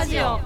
[0.00, 0.40] ラジオ。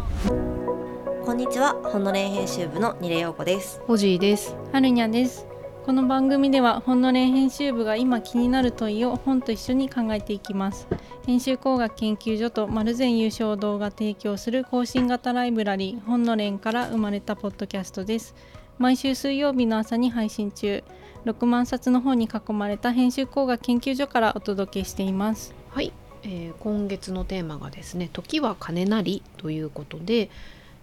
[1.25, 3.81] こんにちは、ほんのれん編集部のニレヨウコです。
[3.87, 4.57] ホジーです。
[4.73, 5.47] はるにゃです。
[5.87, 10.89] この番組では本のれん編集部が今気になる問いを本と一緒に考えていきます。
[11.25, 18.35] 編集工学研究所と丸善優勝動が提供する更新型ライブラリー本のれんから生まれたポッドキャストです。
[18.79, 20.83] 毎週水曜日の朝に配信中。
[21.27, 25.55] 6万冊の本に囲まれた編集工学研究所からお届けしています。
[25.71, 25.93] はい、
[26.25, 30.31] えー今月のテーマがですね「時は金なり」ということで、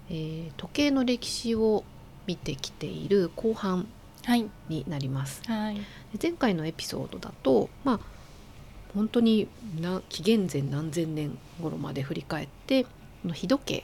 [0.10, 1.84] えー時計の歴史を
[2.28, 3.88] 見てきている後半
[4.24, 4.48] はい。
[4.70, 5.42] になります。
[5.48, 5.76] はい。
[5.76, 5.82] で
[6.22, 8.00] 前回のエピソードだとまあ
[8.94, 9.48] 本当に
[9.80, 12.90] な紀元前何千年頃まで振り返ってこ
[13.26, 13.84] の日時計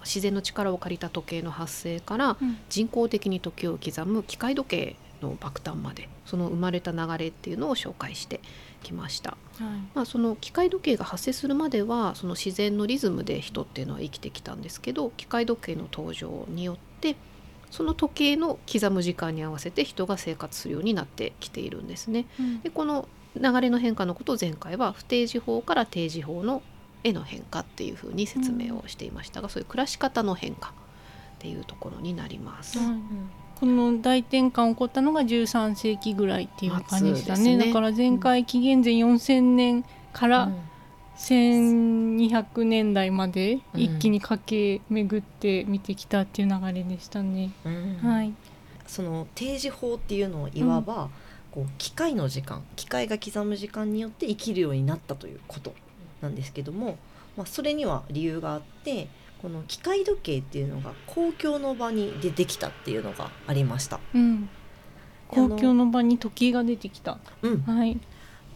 [0.00, 2.56] 自然の力を借りた時計の発生からうん。
[2.68, 8.40] 人工的に時を刻む機械時計の爆誕までその生まれた流れっていうのを紹介して
[8.82, 9.30] きました。
[9.30, 17.16] はいまあ、その機械時計が発生するまではその自然のリズムで人っていうのは生きてきたんですけど機械時計の登場によって
[17.70, 22.26] その時計の刻む時間に合わせて人が生活するようになってきているんですね。
[22.38, 26.62] うんでこの流れの変化のことを前回は不定時法から定時法の
[27.02, 30.72] への変化っていうふうに説明をしていましたが、そういう暮らし方の変化っ
[31.38, 32.78] ていうところになります。
[32.78, 37.56] はいこの大転換起こったのが13世紀ぐらいっていう感じでしたね。
[37.56, 37.66] ね。
[37.66, 40.50] だから前回紀元前4000年から
[41.16, 47.98] 1200年代までうん一気に駆け巡って見てきたっていう流れでしたね、うん。
[48.02, 48.34] はい。
[48.88, 51.08] その定時法っていうのをいわば、
[51.52, 55.72] こう機械の時間、機械が刻む時間によって生きるようになったということ
[56.20, 56.98] なんですけども、
[57.36, 59.06] まあそれには理由があって、
[59.42, 63.98] この機械時計っていうのが公共の場に出てきたっていうのがありました。
[64.14, 64.48] うん。
[65.26, 67.18] 公共の場に時計が出てきた。
[67.42, 67.98] うん、はい。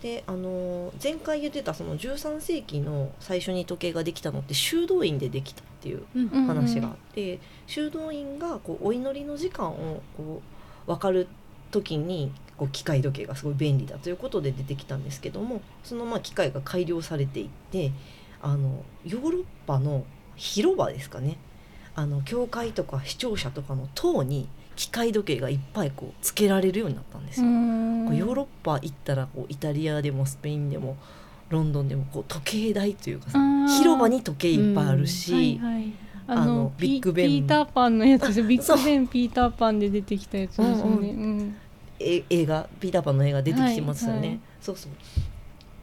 [0.03, 6.05] であのー前回言ってたその13世紀の最初に時計ができたのって修道院でできたっていう
[6.47, 10.43] 話があって、修道院がこうお祈りの時間をこ
[10.87, 11.27] う分かる
[11.71, 17.93] 時にこう機械時計がすごい便利だということで出てきたんですけどもそのまあ機械が改良されていって
[18.43, 20.05] あのヨーロッパの
[20.37, 21.37] 広場ですかね。
[21.95, 27.47] あの教会とか視聴者とかの塔に機械時計がいっぱいこうつけられるようになったんですよ。
[27.47, 30.97] ヨーロッパ行ったらこうイタリアでもスペインでも
[31.49, 33.39] ロンドンでもこう時計台というかさ
[33.79, 35.93] 広場に時計いっぱいあるし、はいはい。
[36.29, 37.29] あのビッグベン。
[37.29, 40.89] ピーターパンのやつですビそうッグベンピーターパンで出てきたやつですよね、うん。
[40.89, 41.57] うんうん。
[41.99, 44.41] え映画ピーターパンの映画出てきてますよね、はいはい。
[44.61, 44.93] そうそう。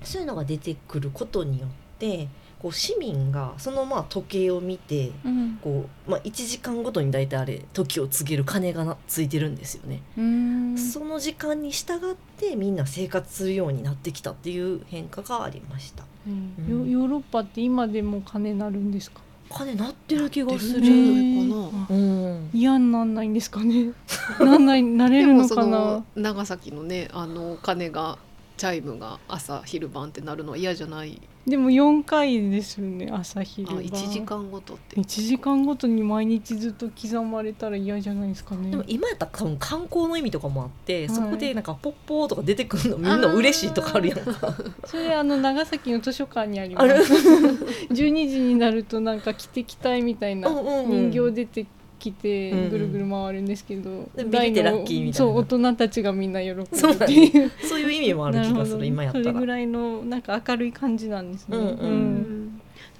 [0.04, 2.28] そういうのが出てくることによって
[2.64, 5.60] こう市民がそのまあ時計を見てうん。
[5.62, 10.78] こう、まあ、1時間ごとに大体あれ時を告げる鐘がなついてるんですよね、うん。
[10.78, 16.06] その時間に従ってみんな生活するようになってきたっていう変化がありました。
[16.26, 16.54] うん。
[16.58, 16.88] うん。
[16.88, 19.22] ヨヨーロッパって今でも金なるんですか？
[19.50, 23.92] 鐘鳴ってる気がする、かなあうん嫌になんないんですかね
[24.40, 28.18] なんないなれるのかでもなその長崎のねあの鐘が
[28.58, 33.78] チャイムが朝昼晩ってなるのは嫌じゃないでも4回ですよね朝あ昼晩。
[33.80, 34.96] 1時間ごとって。
[34.96, 38.72] 1時間ごとに毎日ずっと刻まれたら嫌じゃないですかね。
[38.72, 41.16] でも今やったら多分観光の意味とかもあって、はい。
[41.16, 44.56] そこでなんかポッポーとか出てくるのみんな嬉しいとかあるやんか。
[44.88, 47.04] それあの長崎の図書館にありまある。
[47.04, 51.12] す12時になるとなんか汽笛隊みたいなうんうんうん。
[51.12, 51.66] 人形出て
[52.04, 52.70] きてうんうん。
[52.70, 55.32] ぐるぐる回るんですけど、でビビってラッキーみたいな。
[55.32, 56.76] そう大人たちがみんな喜ぶって
[57.14, 57.52] いう。
[57.64, 59.24] そういう意味もある気がする 今やったら。
[59.26, 61.58] それぐらいのなんか明るい感じなんですね。
[61.58, 61.70] うんうん。
[61.70, 61.94] う
[62.40, 62.43] ん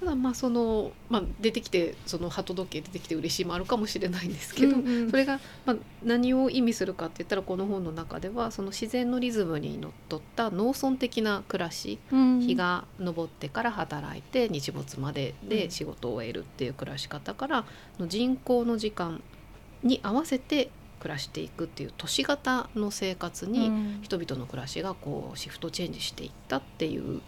[0.04, 5.10] ただまあその、まあ、出てきてその鳩時計出てきて嬉しいもあるかもしれないんですけど、うんうん。
[5.10, 12.40] それが、まあ、何を意味するかって言ったらこの本の中ではその自然のリズムにのっとった農村的な暮らし、うん。
[12.40, 15.48] 日が昇ってから働いて日没までうん。
[15.48, 17.64] で仕事を終えるっていう暮らし方から
[17.98, 19.22] の人口の時間
[19.82, 23.98] に合わせて暮らしていくっていう都市型の生活に、うん。
[24.02, 27.22] 人々の暮らしがこうシフトチェンジしていったっていう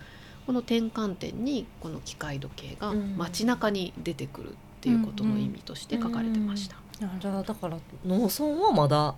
[0.47, 3.17] この転換点にこの機械時計がうん。
[3.17, 6.77] 街中に出てくるっていうことの意味として書かれてました。
[6.99, 7.77] じゃあだから
[8.07, 9.15] 農村はまだ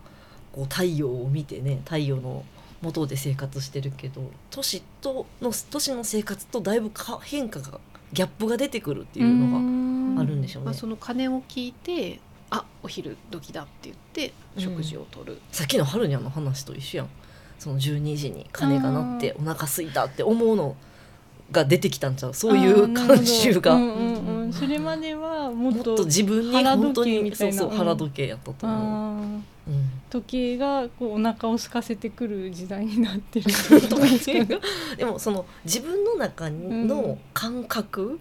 [0.52, 2.44] こう太陽を見てね太陽の
[2.80, 7.80] 元で生活してるけど都市との都市の生活とだいぶか変化が
[8.12, 10.66] ギャップが出てくるっていうのがあるんでしょうね。
[10.66, 12.20] まあ、その鐘を聞いて
[12.50, 17.08] あお昼時だって言って食事をとる、さっきの春にゃんの話と一緒やん。
[17.58, 20.76] その12時に鐘が鳴ってお腹空いたって思うの
[21.50, 22.34] が出てきたんちゃう？
[22.34, 24.52] そういう慣習が、うんうんうん。
[24.52, 29.44] それまではもっともっと自分に本当にみたいうそそう腹時計やったと思う、うん。
[30.10, 33.44] 時計がこうお腹を空かせてくる時代になってる。
[33.44, 34.18] ってことなん
[34.96, 38.18] でもその自分の中の感覚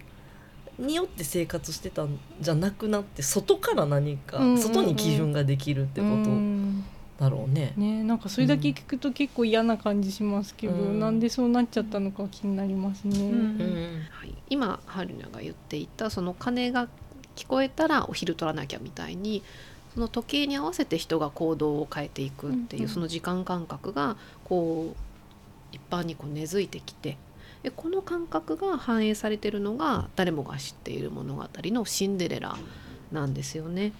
[0.78, 4.58] によって生活してたんじゃなくなって外から何か、うんうんうん。
[4.62, 6.84] 外に基準ができるってこうん。
[6.84, 7.72] とだろうね。
[7.76, 13.18] ねなんかそれだけ聞くと結構嫌な感じしますけど、うんなんでそうなっちゃったのか気になりますね。
[13.18, 16.88] うんうんはい、今春菜が言っていたその鐘が
[17.34, 19.42] 聞こえたらお昼取らなきゃみたいに
[19.94, 24.96] その時計に合わせて人が行動を変えていくっていう、うんうんその時間感覚がこう
[25.72, 27.18] 一般にこう根付いてきて
[27.62, 32.56] でこの感覚が反映されてるのが誰もが知っている物語の「シンデレラ」
[33.12, 33.92] なんですよね。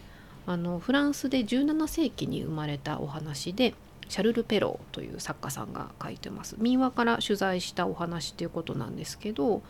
[0.48, 3.74] あのフランスで17世紀に生まれたお話で
[4.08, 6.56] シャルル・ペローという作家さんが書いてます。
[6.58, 9.60] 民話から取材したお話ということなんですけど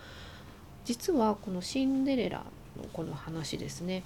[0.84, 2.44] 実はこのシンデレラ
[2.76, 4.04] のこの話ですね。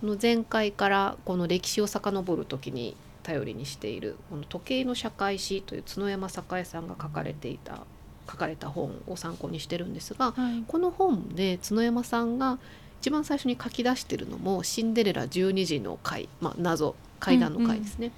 [0.00, 7.86] この前回からこの歴史を遡る時に頼りにしているこの時計の社会史という角山栄さんが書かれていた
[8.28, 10.64] 書かれた本を参考にしてるんですがはい。
[10.66, 12.58] この本で角山さんが
[13.00, 18.08] 一番最初に書き出してるのも「シンデレラ12時の回」まあ、謎階段の回ですね、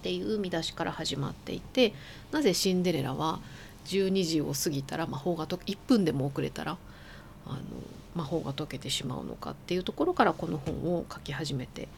[0.00, 1.92] っていう見出しから始まっていて
[2.32, 3.40] なぜシンデレラは
[3.86, 6.76] 12時を過ぎたら魔法がと1分でも遅れたら
[7.46, 7.58] あの
[8.14, 11.88] 魔法が解けてしまうのかっていうところからこの本を書き始めて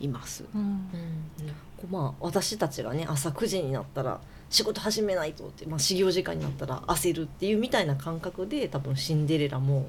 [0.00, 0.44] います。
[0.54, 0.88] うん。
[1.76, 9.88] こうまあ私たちがね朝9時になったら仕事始めないとって、まあ、始業時間になったら焦るっていうみたいな感覚で多分シンデレラも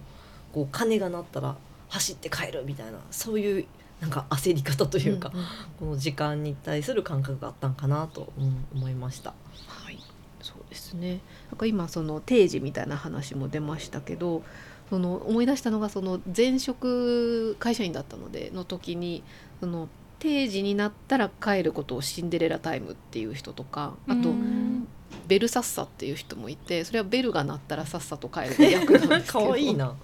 [0.53, 1.55] こう鐘が鳴ったら
[1.89, 3.65] 走って帰るみたいなそういう
[4.01, 5.35] なんか焦り方というか、んん
[5.79, 9.33] この時間に対する感覚があったんかなと、うん思いました。
[9.67, 9.99] はい、
[10.41, 11.19] そうですね。
[11.51, 14.41] なんか今その定時みたいな話も出ましたけど、
[14.89, 19.23] その思い出したのがその前職会社員だったのでの時に
[19.59, 19.87] その
[20.19, 24.87] 定時になったら帰ることをシンデレラタイムっていう人とか、あとうん
[25.27, 29.53] ベルサッサっていう人もいて、それはベルが鳴ったらさっさと帰るって役なんですけ可ど。
[29.53, 29.95] 愛いな。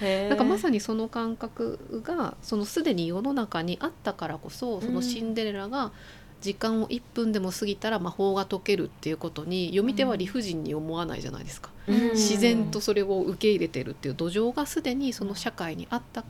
[0.00, 5.92] なんかまさに、にその感覚がそのすでに世の中にあったからこそそのシンデレラが
[6.40, 12.10] 時間を1分でも過ぎたら魔法が解けるっていうことに読み手は理不尽に思わないじゃないですか、うん。
[12.10, 16.24] 自然とそれを受け入れてるっていう土壌がすでにその社会にあった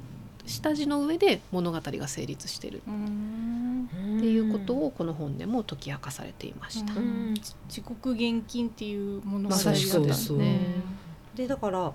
[0.47, 6.95] 下地の上で物語が成立してるうんっていうことをこの本でも解き明かされていました。
[6.95, 7.35] うん。
[7.69, 10.61] 自国現金っていうものがまさにそうですね。
[11.35, 11.93] でだから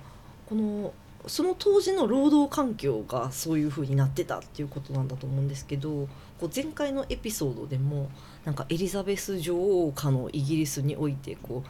[0.48, 0.94] この
[1.28, 6.08] その当時の労働環境がそういう風になってたっていうことなんだと思うんですけど
[6.40, 8.10] こう前回のエピソードでも
[8.46, 11.70] なんかエリザベス女王下のイギリスにおいてこう、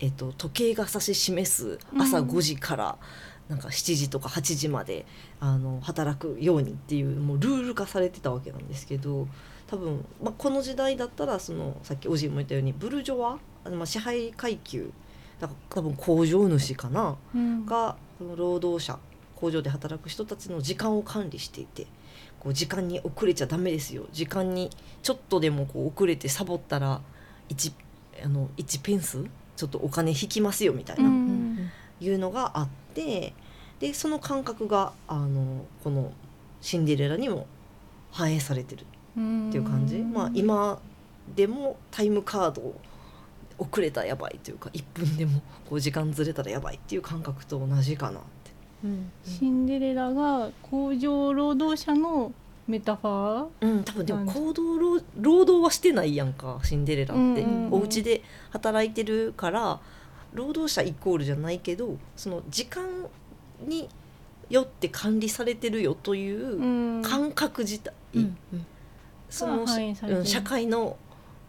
[0.00, 2.28] えっと、時計が指し示す朝うん。
[2.28, 2.98] 5時から、
[3.48, 5.04] なんか7時とか8時まで
[5.40, 9.28] あの働くようにっていうもうルール化されてたわけなんですけど
[9.66, 13.38] 多分、まあ、この時代だったらそのさっきおじいも言ったようにブルジョワ
[13.70, 14.90] まあ支配階級
[15.42, 17.16] だから多分工場主かな？
[17.34, 17.66] うん。
[17.66, 18.98] がその労働者
[19.34, 21.86] 工場で働く人たちの時間を管理していて
[22.38, 24.06] こう時間に遅れちゃダメですよ。
[24.12, 24.70] 時間に
[25.02, 27.00] ちょっとでもこう遅れてサボったら
[27.48, 27.72] 1,
[28.24, 29.24] あの1ペンス
[29.56, 31.70] ちょっとお金引きますよみたいな、うん。
[32.00, 33.34] いうのがあって
[33.80, 36.12] でその感覚があのこの
[36.60, 37.48] シンデレラにも
[38.12, 38.84] 反映されてるっ
[39.14, 39.20] て
[39.58, 40.78] いう感じ、まあ今
[41.34, 42.80] でもタイムカードを
[43.62, 48.28] 遅れたらやばいというか1分でもこう時間ずれたらやばいっていう感覚と同じかなって。
[49.24, 52.32] シンデレラが工場労働者の
[52.66, 53.66] メタファー？
[53.66, 57.72] うん、多分でも行動労労働はしてないやんかシンデレラって、うんうんうん。
[57.74, 59.80] お家で働いてるから
[60.32, 62.84] 労働者イコールじゃないけどその時間
[63.66, 63.88] に
[64.50, 67.02] よって管理されてるよといううん。
[67.02, 68.36] 感覚自体、うん
[69.30, 70.20] その、が反映されてる。
[70.20, 70.96] うん社会の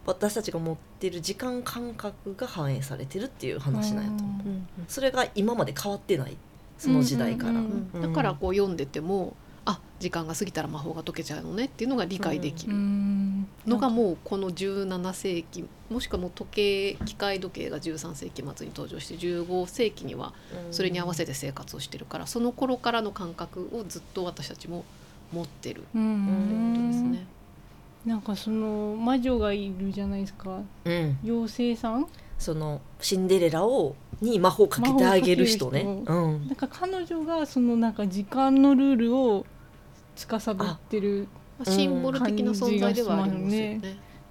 [0.06, 6.36] 私たちが持ってる時間感覚が反映されてるっていう話なんやと思う、うんそれが今まで変わってない
[6.76, 8.02] その時代から、うんうんうん。
[8.02, 9.34] だからこう読んでても
[9.64, 13.46] あ時間が過ぎたら魔法が解けちゃうのねっていうのが理解できうるん。
[13.66, 20.34] のがもうこの17世紀もしくはもう時計機械時計が13世紀末に登場して15世紀には
[20.70, 24.84] それに合わせて生活をしてるからその頃からの感覚をずっと私たちも
[25.32, 27.26] 持ってるってうことですんね。
[28.04, 30.60] なんかその魔女がいるじゃないですか。
[30.84, 31.18] うん。
[31.24, 32.06] 妖精さん？
[32.38, 35.84] そのシンデレラをに魔法かけてあげる人ね。
[35.84, 36.46] 魔法かけうん。
[36.46, 39.46] なんか彼女がそのなんか時間のルールを
[40.16, 43.80] 司ってるまあシンボル的な存在ではありますよね。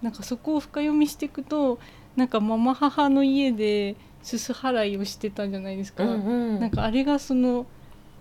[0.02, 1.80] なんかそこを深読みしていくと
[2.16, 7.66] なんかママ母の家ですす払いをしてたじゃないですか、うんなんかあれがその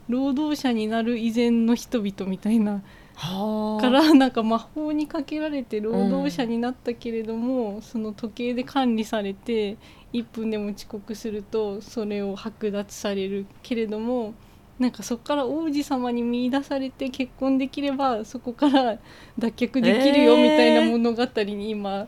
[0.09, 2.83] 労働者になる以前の人々みたいなはあ
[3.15, 9.77] からなんか魔法にかけられて労働者になったけれども、その時計で管理されて
[10.13, 14.35] 1分でも遅刻するとそれを剥奪されるけれども
[14.79, 18.99] なんかそこから王子様に見出されて結婚できればそこから
[19.39, 22.07] 脱却できるよみたいな物語に今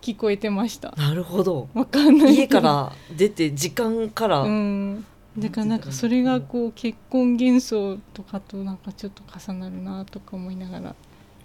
[0.00, 0.94] 聞こえてました。
[0.96, 1.68] なるほど。
[1.74, 2.34] わかんない。
[2.36, 5.04] 家から出て時間から、うん、
[5.38, 10.94] だからなんかそれがこう結婚幻想とかとなんかちょっと重なるなとか思いながら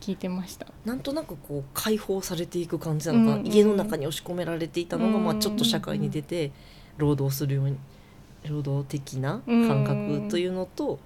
[0.01, 0.67] 聞いてました。
[0.85, 6.51] なんとなくこう解放されていく感じなのかな、うんうん家の中に押し込められていたのが、うんまあ、ちょっと社会に出て
[6.97, 7.77] 労働するように
[8.49, 10.99] 労働的な感覚というのと、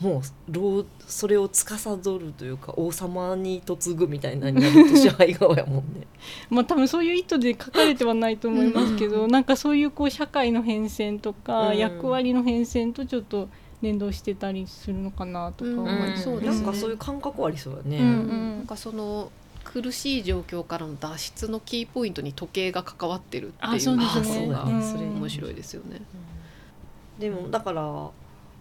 [0.00, 1.76] もう労それを司
[2.18, 6.06] るというか王様に嫁ぐみたいなになると支配側やもんね。
[6.48, 11.78] まあ多分そういう意図で書かれてはないと思いますけど、なんかそういうこう社会の変遷とか、うん。
[11.78, 13.48] 役割の変遷とちょっと
[13.82, 16.00] 連動してたりするのかなとか思いうん。
[16.10, 16.64] ますそうですね。
[16.64, 17.98] なんかそういう感覚ありそうだね。
[17.98, 18.56] うんうん。
[18.58, 19.30] なんかその
[19.64, 26.00] 苦しい状況からの脱出のキーポイントに時計が関わってるっていうあそうでそれ面白いですよね。
[27.18, 28.12] でもだからも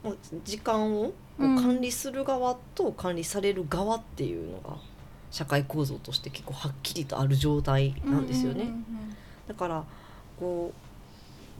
[0.03, 4.77] う時間を管理する側と管理される側っていうのが
[5.31, 8.69] 社会構造として結構はっきりとある状態なんですよね。
[9.47, 9.83] だから
[10.39, 10.73] こ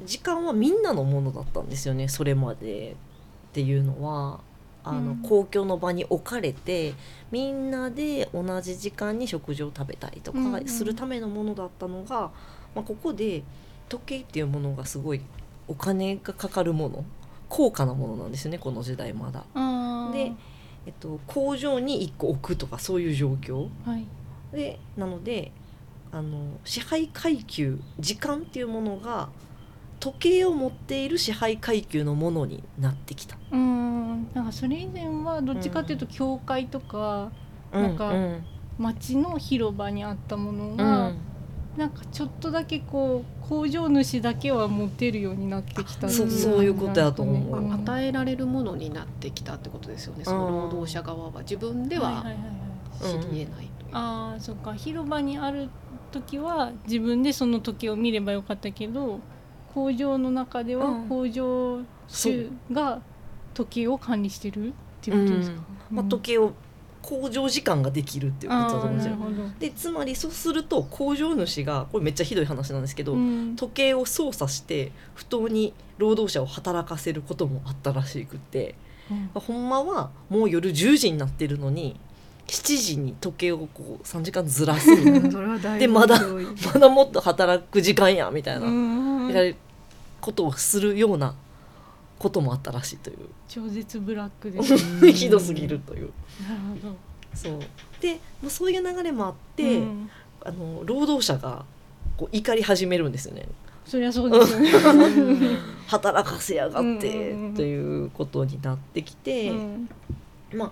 [0.03, 2.95] う時間はみんなのものだったんですよねそれまで
[3.49, 4.41] っていうのは。
[4.81, 5.17] あの、うん。
[5.17, 6.93] 公共の場に置かれて
[7.31, 12.31] みんなで同じ時間に食事を食べたりとかするためのものだったのが、
[12.73, 13.43] まあ、ここで
[13.89, 15.21] 時計っていうものがすごい
[15.67, 17.03] お金がかかるもの
[17.49, 19.43] 高価なものなんですよねこの時代まだ。
[20.13, 20.31] で、
[20.85, 23.67] えっと、工場に1個置くとかそういう状況。
[23.85, 24.05] はい。
[24.53, 25.51] でなので
[26.11, 29.29] あの支配階級時間っていうものが
[29.99, 33.37] 時計を持っている支配階級のものになってきた。
[33.51, 34.29] うん。
[34.33, 37.31] なんかそれ以前はどっちかっていうと教会とか
[37.71, 38.43] なんかうん。
[38.77, 41.17] 町の広場にあったものうが、ん
[41.77, 47.59] なんかちょっとだけこう工場主だけは持てるようになってきたそうそういうことやと思う。
[47.59, 50.25] うん与えられるものになってきたってことですよね。
[50.25, 53.87] その労働者側は自分ではいいはいはいはい知り得ないとい。
[53.87, 53.89] う。
[53.93, 55.69] ああそっか広場にある
[56.11, 59.19] 時は自分でその時を見ればよかったけど
[59.73, 61.09] 工場の中ではうん。
[61.09, 63.01] 工場主が
[63.53, 64.71] 時を管理してるっ
[65.01, 65.61] ていうことですか、
[65.91, 66.53] まあ、時計を
[67.01, 69.15] 工場時間ができるっていうことだと思うんですよ。
[69.59, 73.55] でつまりそうすると工場主がこれめっちゃひどい話なんですけど、うん。
[73.55, 78.75] 時計を操作して不当に労働者を働かせることもあったらしくって。
[79.09, 79.29] うん。
[79.33, 81.99] ほんまはもう夜10時になってるのに
[82.49, 84.87] 7時に時計をこう3時間ずらす
[85.77, 86.19] でまだ
[86.73, 89.57] まだもっと働く時間やみたいな、うんみたいな
[90.19, 91.35] ことをするような
[92.19, 93.17] こともあったらしいという。
[93.47, 95.11] 超絶ブラックですね。
[95.13, 96.11] ひどすぎるという。
[96.47, 96.95] なるほど。
[97.33, 97.59] そう。
[98.01, 100.09] でもうそういう流れもあって、うん。
[100.43, 101.65] あの労働者が
[102.17, 103.47] こう怒り始めるんですよね。
[103.85, 104.69] そりゃそうですよね。
[105.87, 109.89] 働かせやがってうんということになってきて、うん。
[110.53, 110.71] ま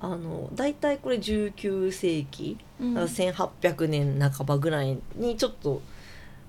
[0.00, 2.94] ああの大体これ19世紀うん。
[2.94, 5.80] だから1800年半ばぐらいにちょっと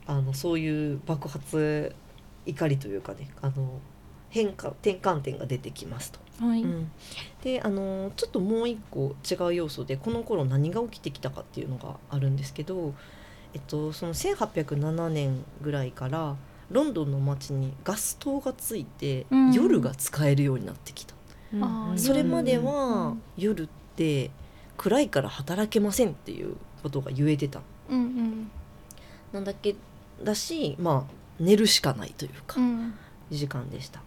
[0.07, 1.95] あのそういう爆発
[2.45, 3.79] 怒りというかねあの
[4.31, 6.19] 変化転換点が出てきますと。
[6.43, 6.91] はい、うん。
[7.43, 12.93] であのちょっともう一個違う要素でこの頃何が起きてきたかっていうのがあるんですけど、
[13.53, 16.35] えっと、その1807年ぐらいから
[16.71, 19.51] ロンドンの街にガス灯がついて、うん。
[19.51, 21.13] 夜が使えるようになってきた。
[21.53, 24.31] あーそれまでうはん夜って
[24.77, 27.61] 暗いから働けませんっていうことが言えてた。
[27.89, 28.51] うんうん。
[29.33, 29.75] なんだけ
[30.23, 32.93] だしまあ寝るしかないというか、うん。
[33.29, 34.01] 時間でした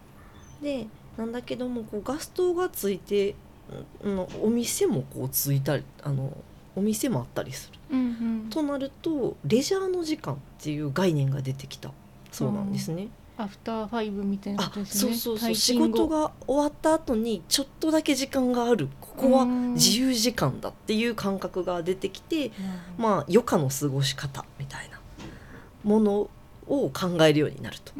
[0.61, 3.35] でなんだけどもこうガス灯がついて、
[4.03, 6.35] うん、お店もこうついたりあの
[6.75, 7.79] お店もあったりする。
[7.91, 8.03] うんう
[8.45, 8.49] ん。
[8.49, 11.91] となるとレジャーの時間っていう概念が出てきた。
[12.31, 13.07] そうなんですね、
[13.37, 15.13] アフターファイブみたいなこあとですね。
[15.13, 15.49] そうそうそう。
[15.51, 18.89] 退仕事が終わった後にちょっとだけ時間がある。
[18.99, 22.51] ここは自由時間だっていう感覚が出てきて、
[22.97, 24.99] まあ余暇の過ごし方みたいな
[25.83, 26.29] もの
[26.67, 26.91] を考
[27.23, 27.93] えるようになると。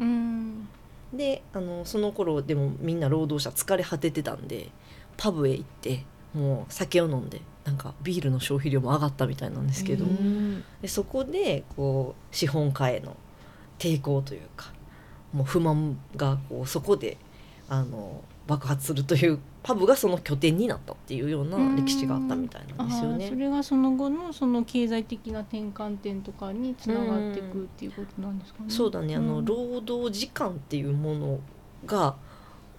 [1.16, 4.68] うんであのその頃でもみんな労働者疲れ果ててたんで
[5.16, 6.04] パブへ行って
[6.34, 10.62] もう酒を飲んでなんかビールの消費量も上がったみたいなんですけど、うん。
[10.82, 13.16] でそこでこう資本家への
[13.78, 14.70] 抵抗というか
[15.32, 17.16] もう不満がこうそこで
[17.68, 23.34] あの爆発するというパブがその拠点になったっていうような歴史があったみたいなんですよねそ。
[23.34, 28.70] れがその後のその経済的な転換点とかにつながっていくっていうことなんですかね。
[28.70, 31.40] そうだねあの、うん労働時間っていうもの
[31.84, 32.14] が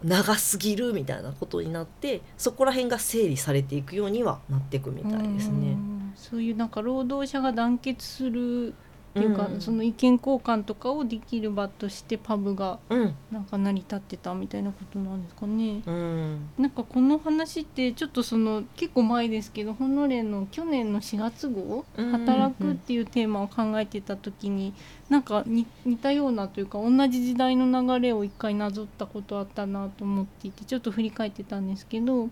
[0.01, 5.73] 長すぎるみたいなことになってそこら辺が整理されていくようにはなっていくみたいですうね。
[5.73, 8.73] んそういうなんか労働者が団結する
[9.11, 13.15] っていうか、うんその意見交換とかをできる場としてパブがうん。
[13.31, 15.81] なんか成り立ってたみたいなことなんですかね。
[15.85, 16.49] うん。
[16.57, 24.73] なんかこの話ってちょっとその結構前ですけどほのれんの去年の4月号「うん働く」っていうテーマを考えてた時に
[25.09, 32.29] なんか似似たようなというか同じ時代の流れを一回なぞったことあったなと思っていてちょっと振り返ってたんですけど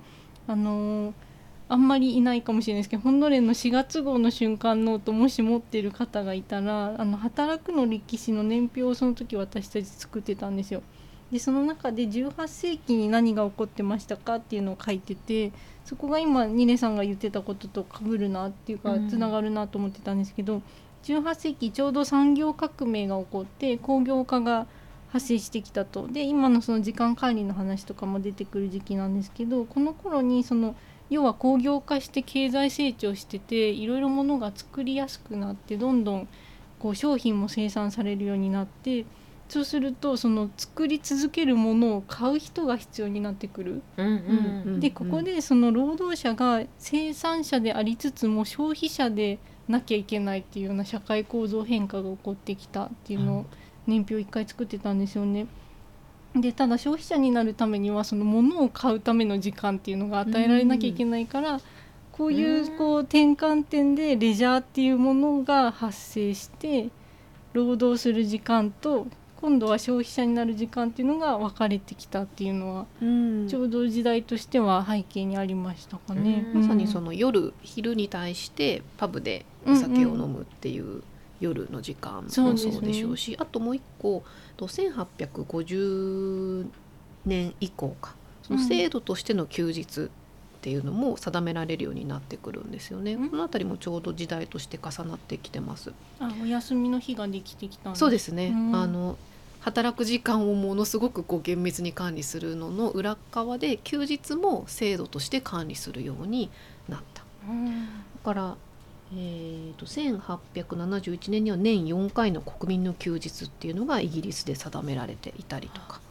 [0.48, 1.14] あのー
[1.68, 10.84] あんまりいないかもしれないですけどほんのれんの4月号の瞬間ノートもし持ってる方がいたらあの働くの歴史の年表をその時私たち作ってたんですよ。
[11.32, 15.52] でその中で18世紀に何が起こってましたかっていうのを書いてて
[15.84, 20.62] そこが今ニネさんが言ってたこととかぶるなっていうかうんつながるなと思ってたんですけど、
[21.04, 24.68] 18世紀ちょうど産業革命が起こって工業化が
[25.10, 30.76] 発生してきたとで今のその時間管理の話とかも出てくる時期なんですけどこの頃にその
[31.10, 36.28] 要は工業化して経済成長してていろいろものが作りやすくなってどんどん
[36.80, 39.06] こう商品も生産されるようになって
[39.48, 43.82] そうするとその作り続けるものを買う人が必要になってくる。
[43.98, 53.46] うんうんでここでその労働者が生産者でありつつも消費者でなきゃいけないっていうような社会構造変化が起こってきたっていうのを
[53.88, 55.48] 年表一回作ってたんですよね。
[56.36, 61.62] でただ消費者になるためにはその物を買うための時間っていうのが与えられなきゃいけないから、
[62.12, 66.90] こういうこう転換点でレジャーっていうものが発生して
[67.54, 69.08] 労働する時間と
[69.42, 73.48] 今度は消費者になる時間っていうのが分かれてきたっていうのはうん。
[73.48, 76.48] ちょうど時代としては背景にありましたかね。
[76.54, 76.62] うん。
[76.62, 81.04] まさにその夜昼に対してパブでお酒を飲むっていう
[81.40, 84.24] 夜の時間もそうでしょうし、あともう一個
[84.58, 86.66] と1850
[87.26, 88.14] 年以降か。
[88.44, 90.08] その制度としての休日っ
[90.62, 93.14] ていうのも定められるようになってくるんですよね。
[93.14, 93.30] うん。
[93.30, 95.94] この辺りもちょうど時代として重なってきてます。
[96.20, 98.76] あお休みの日ができてきたんそうですね、うん。
[98.76, 99.18] あの
[99.60, 106.52] 働く時間をものすごくこう厳密に管理するのの裏側で休日も制度として管理するように
[106.88, 107.24] なった。
[107.50, 107.76] うん。
[107.76, 107.82] だ
[108.24, 108.56] から、
[109.14, 116.02] えー、と1871年には年4回の国民の休日っていうのがイギリスで定められていたりとか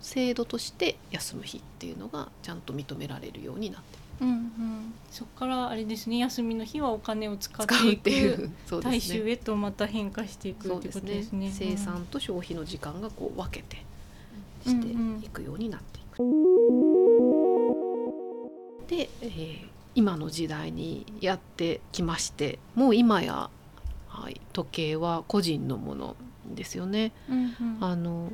[0.00, 9.18] 制度として休む日っていうのがちゃんと認められるようになってうんうん、そこからあれですね休みの日はお金を使っていっていくうそう大ですね。
[9.18, 11.70] 衆へとまた変化していくってことそうですねですね。
[11.72, 13.82] 生産と消費の時間がこう分けて
[14.66, 16.18] うんしていくようになっていく。
[18.88, 23.50] で、えー今の時代にやってきましてもう今や、
[24.08, 26.16] はい、時計は個人のもの
[26.54, 27.12] ですよね。
[27.28, 27.78] うんうん。
[27.80, 28.30] あの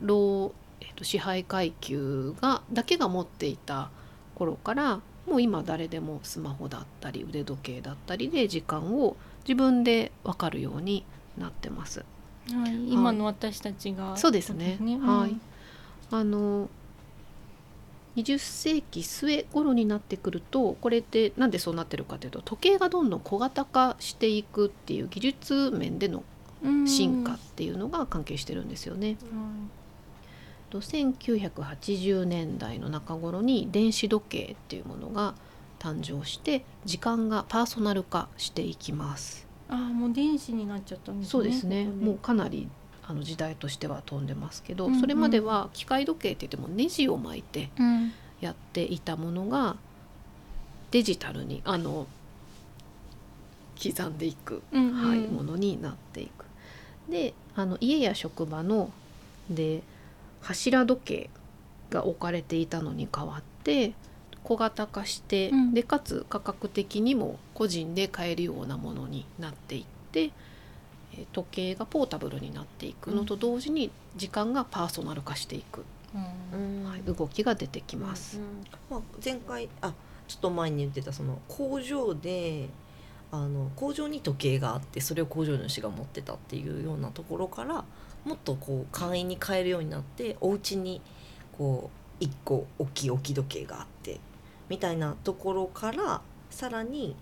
[0.00, 3.90] 労、えー、と支配階級がだけが持っていた
[4.34, 9.16] 頃からもう今誰でもスマホだったり腕時計だったりで時間を
[9.46, 11.04] 自分で分かるように
[11.36, 12.04] なってます。
[12.52, 14.78] はい、今の私たちが、そうですね。
[14.80, 15.36] はい。
[16.10, 16.68] あの
[18.16, 26.24] 20世紀末頃になってくるとこれってなんでそうなってるかというと時計がどんどん小型化していくっていう技術面での
[26.64, 29.16] うん進化っていうのが関係してるんですよね。
[30.70, 35.34] と1980年代の中頃に電子時計っていうものが
[35.78, 39.46] 誕生して時間がパーソナル化していきます。
[39.68, 41.30] あーもう電子になっちゃったんですね。
[41.30, 42.68] そうですねもうかなり
[43.08, 45.00] あの時代としては飛んでますけど、うんうん。
[45.00, 48.12] それまでは機械時計って言ってもネジを巻いてうん。
[48.40, 49.76] やっていたものが
[50.90, 52.06] デジタルにあの
[53.82, 55.08] 刻んでいく、うんうん。
[55.08, 56.44] はい、ものになっていく。
[57.08, 58.90] であの家や職場の
[59.48, 59.82] で
[60.40, 61.30] 柱時計
[61.90, 63.92] が置かれていたのに代わって
[64.42, 65.74] 小型化して、うん。
[65.74, 70.32] でかつ価格的にも個人で買えるようなものになっていってえー
[71.32, 78.40] 時計がポータブルになっていくのと同時に時間がパーソナル化していく、はい、動きが出てきます。
[78.90, 79.94] まあ、前回あ
[80.28, 82.68] ちょっと前に言ってたその工場で
[83.32, 87.84] あの工場に時計があってそれを工場主が持ってたっていうようなところから
[88.24, 91.00] もっとこう簡易に買えるようになってお家に
[91.56, 94.20] こう1個大きい置き時計があって
[94.68, 97.14] みたいなところからさらに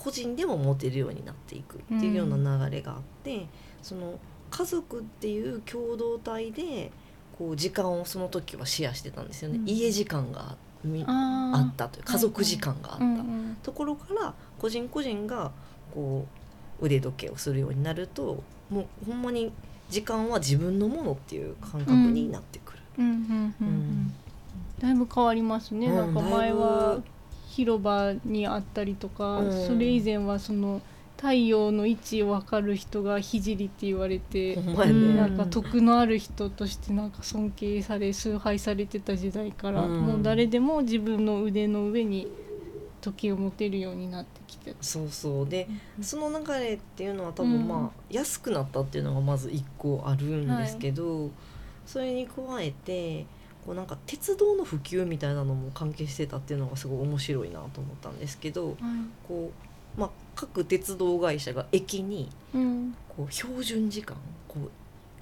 [0.00, 3.46] 個人でも持てるようになっていくっていうような流れがあって、
[3.82, 4.18] その
[4.50, 6.90] 家族っていう共同体で
[7.38, 9.68] こう時間をその時はシェアしてたんですよね、うん。
[9.68, 13.56] 家時間がみああったという家族時間があった、うんうん。
[13.62, 15.52] ところから個人個人が
[15.94, 16.26] こ
[16.80, 19.52] う腕時計をするようになるともうほんまに
[19.90, 22.78] 時間は自分のものっていう感覚になってくる。
[22.98, 23.68] うんうんうんううん。
[23.68, 24.14] ん
[24.80, 27.02] だいぶ変わりますね、うんなんか前はぶ
[27.50, 29.66] 広場にあったりとか、うん。
[29.66, 30.80] それ以前はその
[31.16, 34.74] 太陽の位置を分かる人が聖って言われてね。
[35.16, 40.00] なんか徳のある人としてなんか尊敬され崇拝されてた時代から、うん。
[40.00, 42.26] もう誰でも自分の腕の上に
[43.00, 45.48] 時計を持てるようになってきてそうそう。
[45.48, 45.68] で
[46.00, 51.30] その流れっていうのは多うん分まあ、安くなったっていうのがまず一個あるんですけど、
[51.84, 53.26] それに加えて
[53.66, 58.76] こうなんか鉄道の普及みたいなのも関係してたっていうのがすごい面白いなと思ったんですけど
[59.28, 59.52] こ
[59.96, 62.96] う、まあ、各鉄道会社が駅にうん。
[63.08, 64.16] こう標準時間
[64.48, 64.70] こう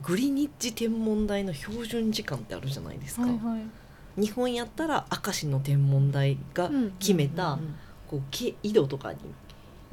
[0.02, 3.22] グリニッジ天文台の標準時間ってあるじゃないですか。
[3.22, 3.58] はいは
[4.16, 4.20] い。
[4.20, 7.58] 日本やったら明石の天文台が決めた、
[8.08, 9.18] こうけ緯度とかに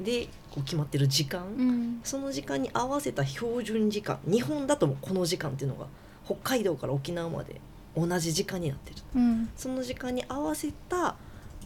[0.00, 2.00] でこう決まってる時間、うん。
[2.04, 5.86] その時間に合わせた標準時間日本だとこの時間っていうのが
[6.24, 7.60] 北海道から沖縄まで
[7.96, 8.96] 同じ時間になってる。
[9.14, 9.48] うん。
[9.56, 11.16] その時間に合わせた、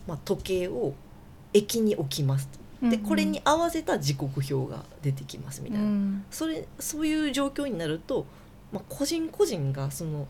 [0.07, 0.95] まあ、時計を
[1.53, 2.61] 駅に置きますと。
[2.89, 6.25] でこれに合わせた時刻表が出てきますみたいな、うん。
[6.31, 8.25] それそういう状況になると、
[8.73, 10.27] まあ、個人個人がその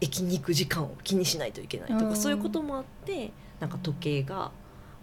[0.00, 3.30] 駅に行く時間を気にしないといけないとか、うんそういうこともあって
[3.60, 4.50] なんか時計が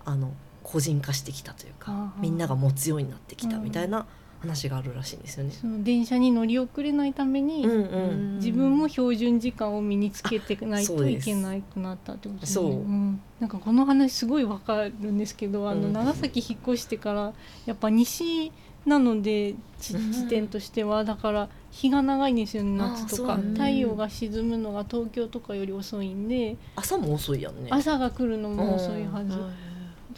[0.05, 4.05] あの個人化してきたというか、あーみんなが持つようになってきたみたいな
[4.43, 5.51] 話があるらしいんですよね。
[5.51, 8.35] その電車に乗り遅れないために、うんうん。
[8.37, 12.53] 自分も標準時間を身につけてないといけなくなったってことですね。
[12.53, 12.73] そう。
[12.73, 13.21] ん。
[13.39, 17.33] なんかこの話すごいわかるんですけど、あのうん長崎引っ越してから
[17.65, 18.51] やっぱ西
[18.85, 21.05] なので地点としては。
[21.05, 23.15] だから日が長いんですよね夏とか。
[23.15, 23.65] そうなんだ。
[23.65, 26.57] 太陽が沈むのが東京とかより遅いんで。
[26.75, 27.69] 朝も遅いやんね。
[27.71, 29.37] 朝が来るのも遅いはず。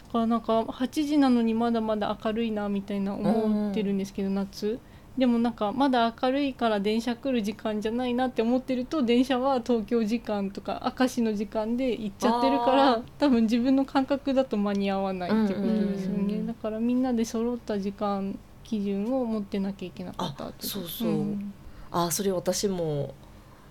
[0.06, 4.78] だからなんか8時なのにまだまだ明るいなみたいな思ってるんですけど、夏。
[5.18, 21.54] でもなんかまだ明るいから電車来る時間じゃないなって思ってると電車は東京時間とか明石の時間で行っちゃってるから多分自分の感覚だと間に合わないってことですよね、だからみんなで揃った時間基準を持ってなきゃいけなかったそうそうん。
[21.90, 23.14] あそれ私も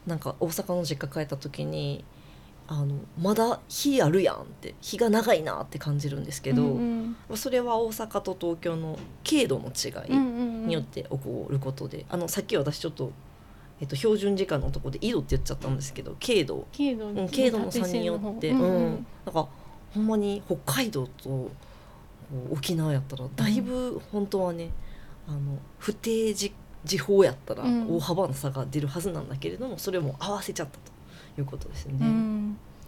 [0.07, 2.03] なんか大阪の実家帰った時に
[2.67, 10.67] あのまだ日あるやんって日が長いなって感じるんですけど、うんそれは大阪と東京の経度の違うんうんいうん。
[10.67, 13.11] によって起こることで、あのさっき私ちょっと、
[13.79, 17.07] えっと、標準時間のとこで緯度って言っちゃったんですけど経度、経度。
[17.07, 19.05] うん、経度の差によって、うん縦線の方うん。
[19.25, 19.47] なんか
[19.93, 21.51] ほんまに北海道と
[22.49, 24.71] 沖縄やったらだいぶ本当はね、
[25.27, 25.39] あの
[25.77, 27.95] 不定時時報やったらうん。
[27.95, 30.95] 大幅な差が出るはずなんだけれども、それも合わせちゃったと
[31.41, 31.99] いうことですよね。
[32.01, 32.24] うん、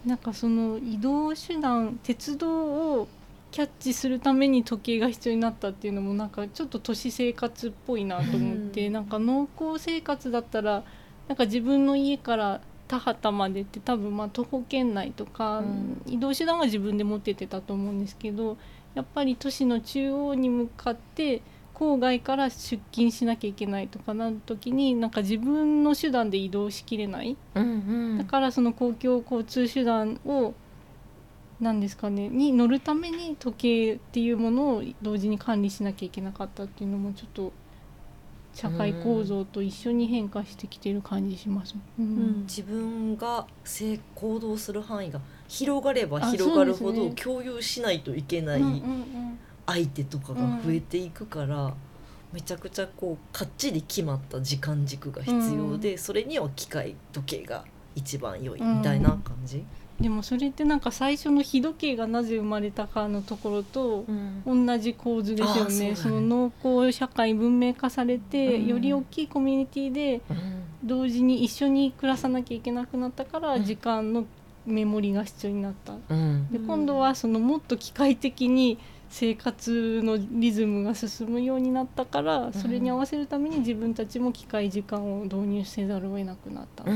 [0.07, 3.07] なんかその移動手段鉄道を
[3.51, 8.93] キャッチするために時計が必要になったっていうのもなんかちょっと都市生活っぽいなと思って、うん。
[8.93, 10.83] なんか農耕生活だったら
[11.27, 16.01] なんか自分の家から田畑までって多分まあ徒歩圏内とか、うん。
[16.05, 18.57] 移動手段は自分で持ってってたと思うんですけど
[18.95, 21.41] やっぱり都市の中央に向かって
[21.77, 27.37] 郊外から出勤しなきゃいけないとかなる時になんか自分の手段で移動しきれない。
[27.53, 27.67] うんう
[28.15, 28.17] ん。
[28.17, 30.55] だからその公共交通手段を
[31.59, 37.53] なんですかねに乗るために時計っていうものを同時に管理しなきゃいけなかったっていうのもちょっと
[38.55, 41.75] 社会構造と一緒に変化してきてる感じします。
[41.99, 42.05] うん。
[42.05, 42.41] うん。
[42.41, 51.73] 自分が性行動する範囲が広がればあ広がるほど共有しないといけないうんうんうん相手とかが増えていくから、
[52.33, 57.63] めちゃくちゃこうかっちり決まった時間軸が必要で、それには機械時計が
[57.95, 59.63] 一番良いみたいな感じ？
[59.99, 64.05] でもそれってなんか最初の日時計がなぜ生まれたかのところと
[64.45, 65.95] 同じ構図ですよあーそねね。
[65.95, 68.67] その農耕社会文明化されて、うん。
[68.67, 70.21] より大きいコミュニティで
[70.83, 73.63] 同時に一緒に暮らさなきゃいけなくなったから、うん。
[73.63, 74.25] 時間の
[74.67, 75.93] メモリが必要になった。
[75.93, 76.47] うん。
[76.51, 78.77] でうん今度はそのもっと機械的に
[79.09, 86.89] 生活のリズムが進むようになったから、それに合わせるために自分たちも機械時間を導入せざるを得なくなったこ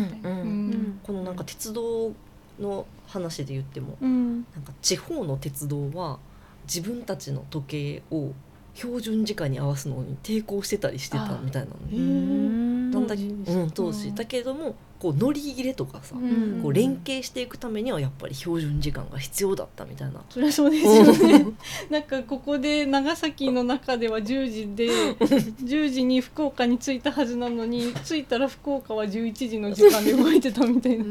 [1.13, 2.11] のなんか鉄道
[2.59, 4.45] の話で言ってもうん。
[4.53, 6.19] なんか地方の鉄道は
[6.63, 8.31] 自分たちの時計を
[8.73, 11.75] 標準時間に合わすのに抵抗してたりしてたみたいなの。
[11.91, 12.60] へね。
[12.91, 14.15] ーなんだ当時ですうん、当時、うん。
[14.15, 16.59] だけれどもこう乗り入れとかさ、うん。
[16.61, 20.21] こう連携していくためにはやっぱり標準時間が必要だったみたいな。
[20.29, 21.45] そりゃそうですよね。
[21.89, 24.87] なんかここで長崎の中では10時で
[25.19, 31.05] 10時に福岡に着いたはずなのに着いたら福岡は11時の時間で動いてたみたいな。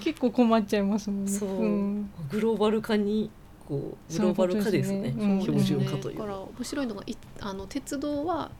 [0.00, 1.30] 結構困っちゃいますもんね。
[1.30, 1.64] そう。
[1.64, 2.10] ん。
[2.30, 3.30] グローバル化に
[3.70, 8.50] こうグローバル化ですねそういうことですね標準化というだから面白いのがいあの鉄道は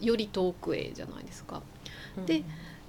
[0.00, 1.62] より遠くへじゃないですか。
[2.26, 2.42] で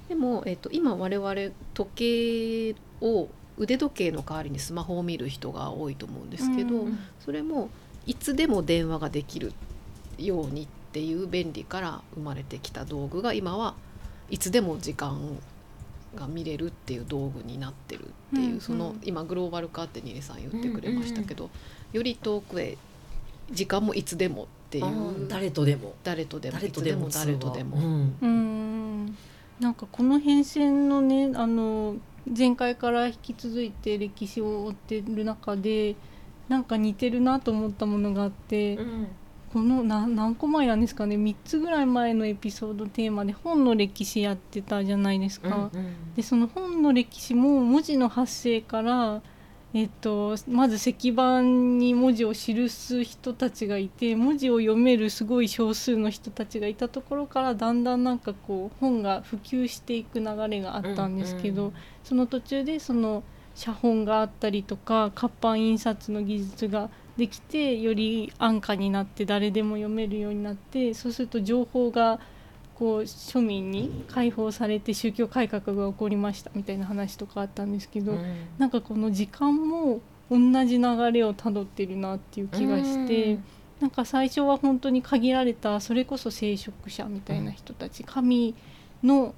[0.10, 1.36] でも、えっと、今我々
[1.74, 7.70] 時計を腕時計の代わりにスマホを見る人が多いと思うんですけど、うんそれも
[8.08, 9.54] いつでも電話ができる
[10.18, 13.76] ようにっていう便利から生まれてきた道具が今は
[14.32, 15.20] いつでも時間
[16.16, 18.60] が見れるっていう道具になってるっていう、うんうん。
[18.62, 21.50] その今グローバル化ってニリさん言ってくれましたけど、
[21.94, 22.78] より遠くへ
[23.52, 25.28] 時間もいつでもっていあうー。
[25.28, 25.94] 誰とでも。
[26.04, 27.78] 誰とでも誰とでも誰とでも。
[29.62, 31.96] なんかこの変遷のねあの
[32.26, 35.96] 前回から引き続いて歴史を追ってる中で
[36.50, 39.08] なんか似てるなと思ったものがあって、うん
[39.52, 45.70] このな何個前なんですかね3つぐらい前のエピソードテーマで本の歴史やってたじゃないですか。
[45.74, 49.22] うんでその本の歴史も文字の発生から、
[49.74, 61.74] えっと、まず石板に文字を記す人たちがいて文字を読めるすごい少数の人たちがいたところからだんだんなんかこう本が普及していく流れがあったんですけど、うん。
[62.04, 63.24] その途中でその
[63.56, 72.20] 写本があったりとか活版印刷の技術ができてより安価になって誰でも読めるようになってそうすると情報が
[72.82, 78.48] こう庶民に解放されて宗教改革が起こりましたみたいな話とかあったんですけど、うん。
[78.58, 83.38] なんかこの時間も同じ流れをたどってるなっていう気がして、
[83.80, 88.56] なんか最初は本当に限られたそれこそ聖職者みたいな人たち、神
[89.04, 89.36] の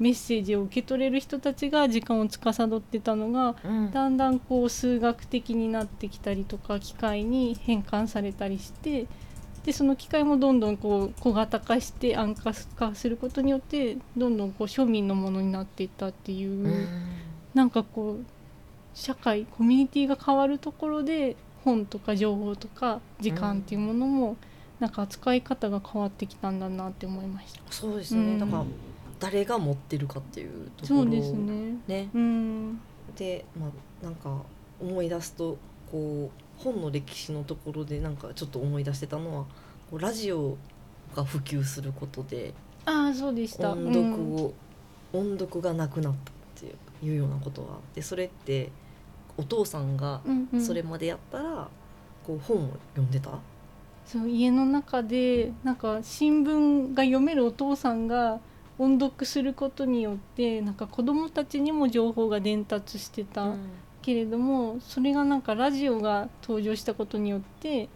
[0.00, 3.92] メッセージを受け取れる人たちが時間を司ってたのがうん。
[3.92, 9.06] だんだんこう数学的になってきたりとか機械に変換されたりして
[9.64, 16.88] でその機械もどんどんこう小型化して安価化することによってどんどんこう庶民のものになっていったっていう、うん
[17.54, 18.24] なんかこう
[18.94, 24.36] 社会コミュニティが変わるところで本とか情報とか時間っていうものも、
[24.80, 27.60] なんか扱い方が変わってきたんだなって思いました。
[27.70, 28.64] そうですね、うんだから
[29.20, 31.76] 誰が持ってるかっていうところそうですね。
[31.86, 32.80] ねうん。
[33.16, 34.42] でまあなんか
[34.80, 35.56] 思い出すと
[35.90, 39.44] こう本の歴史のところでなんかちょっと思い出してたのは
[39.90, 40.56] こうラジオ
[41.14, 43.72] が普及することでああそうでした。
[43.72, 44.54] 音読を、
[45.12, 46.34] 音読がなくなったっ
[47.00, 48.70] ていうようなことがあってそれって
[49.36, 50.20] お父さんが
[50.60, 51.68] それまでやったら、
[52.26, 53.38] こう本を読んでた、
[54.04, 58.40] そう家の中でなんか新聞が読めるお父さんが
[58.78, 63.54] 音読することによってなんか子供たちにも情報が伝達してた
[64.02, 67.88] けれども、それがなんかラジオが登場したことによって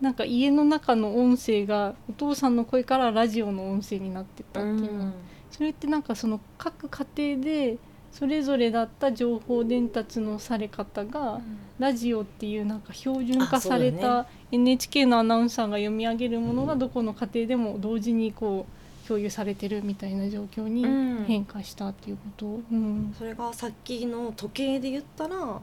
[0.00, 5.12] なんか家の中の音声がお父さんの声からラジオの音声になってったっていうの、
[5.50, 7.78] それってなんかその各家庭で
[8.10, 11.40] それぞれだった情報伝達のされ方が、
[11.78, 18.79] ラジオっていうなんか標準化された NHK のアナウンサーが読み上げるものがどこの家庭でも同時にこう
[19.10, 20.88] 共有されてるみたいな状況にう
[21.22, 21.24] ん。
[21.24, 22.46] 変化したっていうこと。
[22.46, 23.12] を、うん。
[23.18, 25.60] それがさっきの時計で言ったら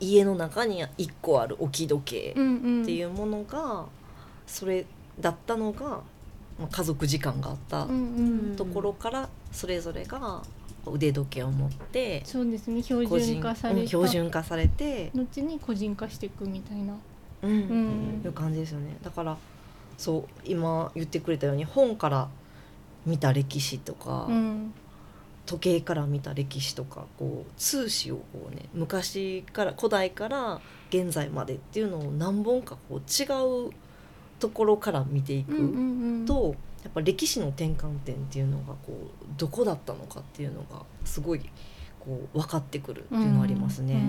[0.00, 2.40] 家の中に1個ある置き時計って
[2.92, 3.84] いうものが
[4.46, 4.86] それ
[5.20, 6.00] だったのが、
[6.58, 7.86] まあ、家族時間があった
[8.56, 10.42] ところからそれぞれが
[10.86, 12.82] 腕時計を持ってそうですね。
[12.82, 13.86] 標準化された。
[13.86, 16.94] 標準化されて、後に個人化していくみたいな、
[17.42, 17.50] うん。
[17.50, 18.22] うん。
[18.24, 18.96] いう感じですよね。
[19.02, 19.36] だから
[19.98, 22.28] そう今言ってくれたように本から
[23.06, 24.74] 見た歴史とか、うん。
[25.46, 33.26] 時計から見た歴史とかこう通史をこうね昔から古代から現在までっていうのを何本かこう違
[33.68, 33.70] う
[34.40, 36.26] ところから見ていくうんうんうん。
[36.26, 41.40] と、やっぱ歴史の転換点っていうのがこうどこだったのかっていうのがすごい
[42.00, 43.94] こう分かってくるっていうのはありますね。
[43.94, 44.02] うんう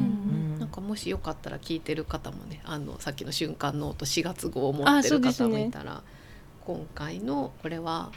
[0.56, 6.04] んなんかもしよかったら聞いてる方もねあのさっきの瞬間ノート4月号を持ってある方もいたら、
[6.66, 8.12] 今回のこれは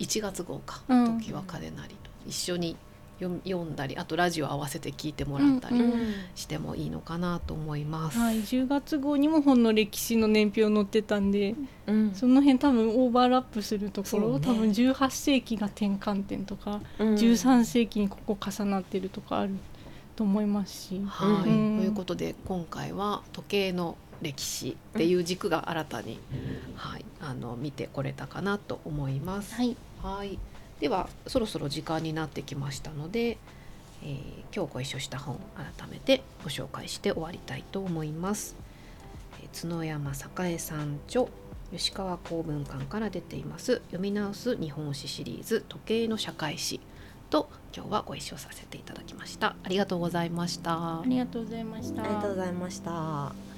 [0.00, 1.20] 1月号か「うん。
[1.20, 2.10] 時は金なり」と。
[2.26, 2.76] 一緒に
[3.20, 6.14] 読んだりあとラジオ合わせて聞いてもらったりうん。
[6.34, 8.18] してもいいのかなと思います。
[8.18, 11.54] はい、10月号にも本の歴史の年表載ってたんで
[11.86, 12.14] うん。
[12.14, 14.46] その辺多分オーバーラップするところ、ね。
[14.46, 17.14] 多分18世紀が転換点とか、うん。
[17.14, 19.52] 13世紀にここ重なってるとかある
[20.16, 21.78] と思いますし、はい、うん。
[21.78, 26.18] ということで今回は時計の歴史っていう軸が新たに、
[26.74, 29.54] はい、あの見てこれたかなと思います。
[29.54, 30.38] はい、はい、
[30.80, 33.38] ではそろそろ時間になってきましたので、
[34.02, 38.56] えー今日ご一緒した本改めてご紹介して終わりたいと思います。
[39.40, 40.12] えー角山
[40.48, 41.26] 栄さん著
[41.72, 46.80] 吉川公文館から出ています読み直す日本史シリーズ時計の社会史
[47.30, 49.54] と今日はご一緒させていただきました。
[49.62, 51.02] ありがとうございましたあ。
[51.06, 52.02] りがとうございました。
[52.02, 53.49] ありがとうございました。